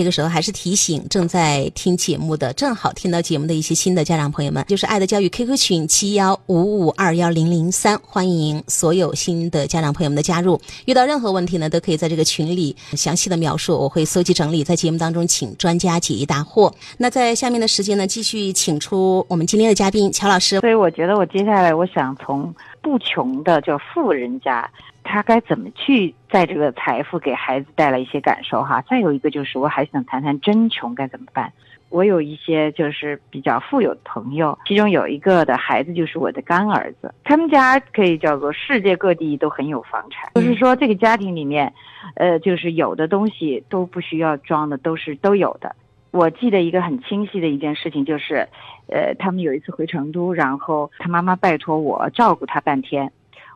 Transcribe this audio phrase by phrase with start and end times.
[0.00, 10.58] 这个时候还是提醒正在听节目的，正好听到节目的一些新的家长朋友们，就是爱的教育 QQ 群七幺五五二幺零零三，欢迎所有新的家长朋友们的加入。
[10.86, 16.72] 遇到任何问题呢，都可以在这个群里详细的描述，我会搜集整理，在节目当中请专家解疑答惑。
[16.96, 20.60] 那在下面的时间呢，继续请出我们今天的嘉宾乔老师。
[20.60, 24.70] 所以我觉得我接下来我想从不穷的叫富人家。
[25.02, 28.82] 他该怎么去在这个财富给孩子带来一些感受哈？
[28.82, 31.50] 再有一个就是，我还想谈谈真穷该怎么办。
[31.88, 41.72] 我有一些就是比较富有的朋友，其中有一个的孩子就是我的干儿子，他们家可以叫做世界各地都很有房产，就是说这个家庭里面，
[42.14, 45.74] 呃，就是有的东西都不需要装的，都是都有的。
[46.10, 48.48] 我记得一个很清晰的一件事情就是，
[48.88, 53.10] 呃，他们有一次回成都，然后他妈妈拜托我照顾他半天。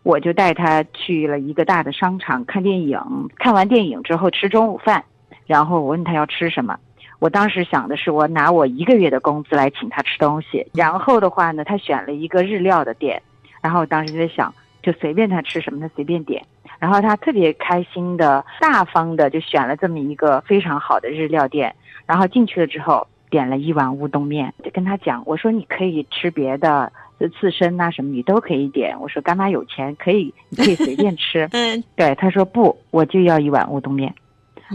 [0.05, 3.01] 我就带他去了一个大的商场看电影，
[3.37, 5.03] 看完电影之后吃中午饭，
[5.47, 6.79] 然后我问他要吃什么。
[7.21, 10.67] 我当时想的是，我拿我一个月的工资来请他吃东西。
[10.75, 13.23] 然后的话呢，他选了一个日料的店，
[13.63, 16.45] 然后我当时就在想，就随便他吃什么，他随便点。
[16.79, 21.75] 然后他特别开心的、大方的就选了这么一个非常好的日料店。
[22.07, 26.93] 然后进去了之后，点了一碗乌冬面，就跟他讲，我说你可以吃别的。
[27.17, 31.49] 这刺身呐什么你都可以点，我说干妈有钱可以，你可以随便吃。
[31.55, 34.13] 嗯，对，他说不，我就要一碗乌冬面。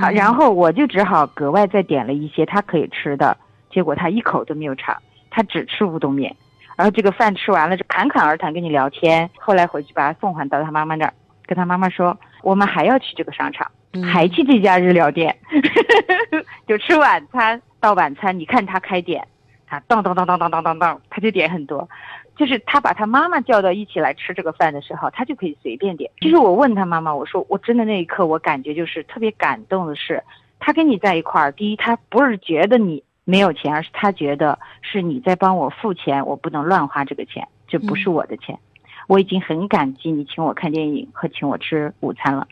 [0.01, 3.35] 好，然后我就只好格外再点了一些他可以吃的，
[3.69, 4.95] 结果他一口都没有尝，
[5.29, 6.33] 他只吃乌冬面。
[6.77, 9.29] 然后这个饭吃完了就侃侃而谈跟你聊天。
[9.37, 11.13] 后来回去把他送还到他妈妈那儿，
[11.49, 13.69] 跟他妈妈说我们还要去这个商场，
[14.13, 15.35] 还去这家日料店，
[16.67, 19.27] 就吃晚餐到晚餐，你看他开点，
[19.65, 21.89] 他当当当当当当当当，他就点很多。
[22.37, 26.09] 就是他把他妈妈叫到一起来吃这个饭的时候，他就可以随便点。
[26.21, 30.23] 其实我问他妈妈，我说我真的那一刻，我感觉就是特别感动的是，
[30.59, 38.57] 他跟你在一块儿，第一他不是觉得你没有钱，而是他觉得是你在帮我付钱，我不能乱花这个钱，这不是我的钱，
[39.09, 42.47] 我已经很感激你请我看电影和请我吃午餐了。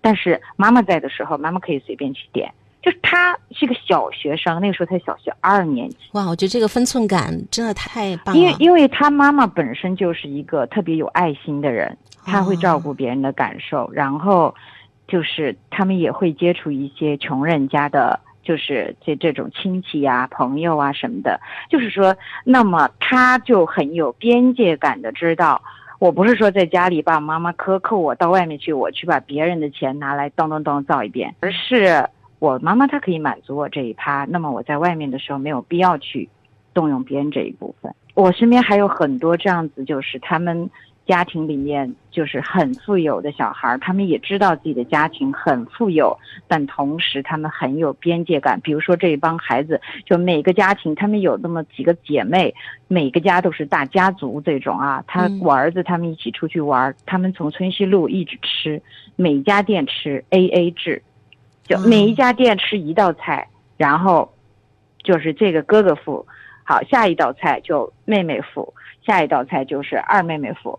[0.00, 2.52] 但是妈妈在的时候，妈妈可以随便去点。
[2.82, 5.96] 就是他是个小学生，那个时候才小学二年级。
[6.12, 8.40] 哇，我觉得这个分寸感真的太棒了。
[8.40, 14.52] 因为因为他妈妈本身就是一个特别有爱心的人，他会照顾别人的感受，然后
[15.06, 21.38] 就是他们也会接触一些穷人家的，就是这这种亲戚呀、朋友啊什么的。
[21.68, 25.60] 就是说，那么他就很有边界感的知道，
[26.00, 32.04] 我不是说在家里爸爸妈妈克扣我，到外面去我去把别人的钱拿来咚咚咚造一遍，而是。
[32.38, 36.26] 我妈妈她可以满足我这一趴，那么我在外面的时候没有必要去
[36.72, 37.94] 动用别人这一部分。
[38.14, 40.70] 我身边还有很多这样子，就是他们
[41.10, 46.16] 家庭里面就是很富有的小孩，他们也知道自己的家庭很富有，
[46.46, 48.60] 但同时他们很有边界感。
[48.60, 52.54] 比如说这一帮孩子，就每个家庭他们有那么几个姐妹，
[52.86, 55.02] 每个家都是大家族这种啊。
[55.08, 58.80] 他我儿子他们一起出去玩，他们从春熙路一直吃，
[59.16, 61.02] 每家店吃 A A 制。
[61.64, 64.32] 就每一家店吃一道菜，然后
[65.02, 66.26] 就是这个哥哥付，
[66.64, 68.72] 好，下一道菜就妹妹付，
[69.06, 70.78] 下一道菜就是二妹妹付，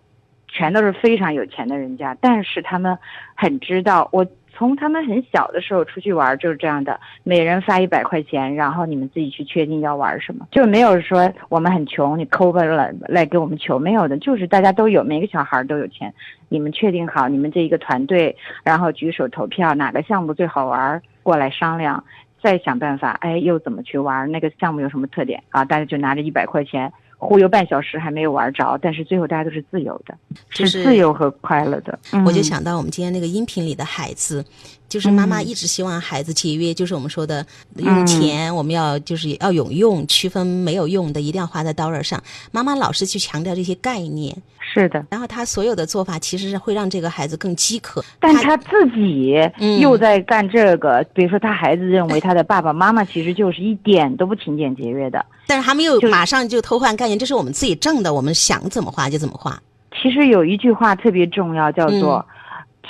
[0.51, 2.97] 全都是非常有钱的人家，但是他们
[3.35, 4.25] 很知道我。
[4.53, 16.13] 从他们很小的时候出去玩就是这样的，每人发一百块钱，然后你们自己去确定要玩什么，就没有说我们很穷，你抠吧来来给我们求，没有的，就是大家都有，每个小孩都有钱，
[16.50, 22.03] 你们确定好你们这一个团队，然后举手投票哪个项目最好玩，过来商量，
[22.44, 24.29] 再想办法，哎，又怎么去玩？
[24.31, 25.63] 那个项目有什么特点啊？
[25.63, 26.91] 大家就拿着一百块钱。
[27.22, 30.16] 忽悠半小时还没有玩着，但是最后大家都是自由的，
[30.50, 31.98] 是自由和快乐的。
[32.26, 34.44] 我就想到我们今天那个音频里的孩子。
[34.90, 37.46] 就是妈妈一直希望孩子节约，就是我们说的
[37.78, 42.22] 用钱，我们要就是要有用，区分没有用的，一定要花在刀刃上。
[42.52, 45.06] 妈妈老是去强调这些概念，是的。
[45.09, 49.34] 然后他所有的做法其实是会让这个孩子更饥渴，但他自己
[49.80, 51.02] 又在干这个。
[51.14, 59.61] 比如说，他孩子认为他的爸爸妈妈其实就是一点都不勤俭节约的，但是他们又马上就偷换概念，这是我们自己挣的，我们想怎么花就怎么花。
[60.02, 62.25] 其实有一句话特别重要，叫做。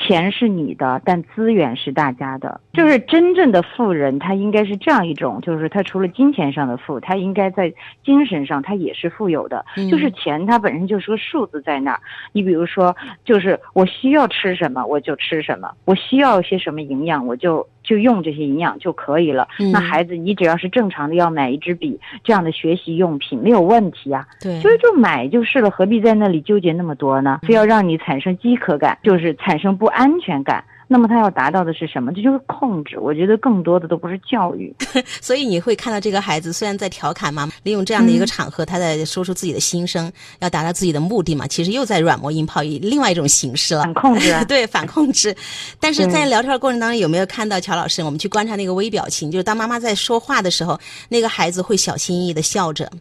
[0.08, 2.60] 钱是你的，但资源是大家的。
[2.74, 7.72] 就是真正的富人，他应该是这样一种，就是他除了金钱上的富，他应该在
[8.04, 9.64] 精神上他也是富有的。
[9.92, 12.00] 就是钱，它本身就是个数字在那儿。
[12.32, 12.96] 你比如说，
[13.26, 17.68] 就是我需要吃什么，我就吃什么；我需要些什么营养，我就。
[17.92, 19.46] 就用这些营养就可以了。
[19.74, 24.26] 那孩子，你只要是正常的要买一支笔这样的学习用品没有问题啊。
[24.40, 27.42] 对，所以就买就是了，何必在那里纠结那么多呢？
[27.46, 30.64] 非要让你产生饥渴感，就是产生不安全感。
[30.92, 32.12] 那么他要达到的是什么？
[32.12, 33.00] 这就是控制。
[33.00, 34.76] 我觉得更多的都不是教育。
[35.22, 43.84] 所以你会看到这个孩子虽然在调侃妈妈，利用这样的一个场合，他在说出自己的心声，要达到自己的目的嘛，其实又在软磨硬泡，以另外一种形式了。
[43.84, 45.34] 反控制， 对，反控制。
[45.80, 48.04] 但是在聊天的过程当中，有没有看到乔老师？
[48.04, 50.78] 我们去观察那个微表情，就是当妈妈在说话的时候，
[51.08, 52.92] 那个孩子会小心翼翼的笑着，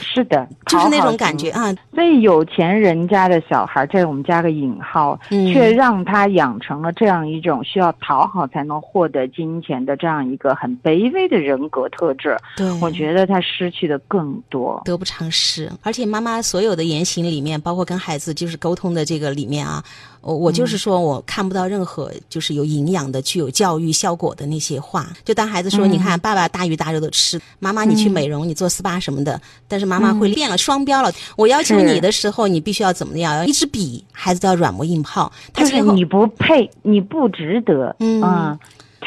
[0.00, 1.74] 是的，就是那种感觉啊。
[1.94, 12.36] 所以有钱人家的小孩，在我们加个引号，嗯却让他养成了这样一种需要讨好才能获得金钱的这样一个很卑微的人格特质。
[12.56, 14.80] 对，我觉得他失去的更多。
[14.84, 15.70] 得不偿失。
[15.82, 19.82] 而且妈妈所有的言行里面，包括跟孩子就是沟通的这个里面啊，
[20.20, 25.06] 我我就是说我看不到任何就是有营养的、具有教育效果的那些话。
[25.24, 31.10] 就当孩子说：“嗯你看，爸爸大鱼大肉的吃，妈妈你去美容，你做 SPA 什么的。”但是妈妈会变了双标了。
[31.36, 33.46] 我要求你的时候，你必须要怎么样？
[33.46, 35.30] 一支笔，孩子都要软磨硬泡。
[35.52, 37.94] 他就是你不配，你不值得。
[38.00, 38.58] 嗯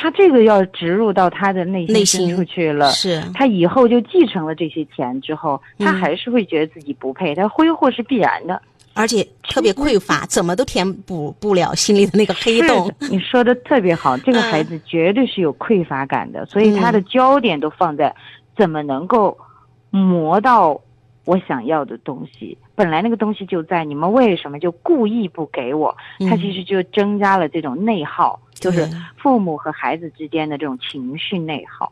[0.02, 2.90] 他这个要植入到他的内内心心深处去了。
[2.92, 8.62] 是他以后就继承了这些钱之后，他嗯还是会觉得自己不配，他挥霍是必然的。
[8.94, 12.90] 而且特别匮乏，怎么都填补不了心里的那个黑洞。
[13.10, 18.14] 你说的特别好， 这个孩子绝对是有匮乏感的，所以他的焦点都放在
[18.58, 19.38] 怎么能够
[19.90, 20.80] 磨到
[21.26, 22.58] 我想要的东西。
[22.76, 25.96] 本来那个东西就在，你们为什么就故意不给我？
[26.30, 28.88] 他其实就增加了这种内耗，就是
[29.18, 31.92] 父母和孩子之间的这种情绪内耗。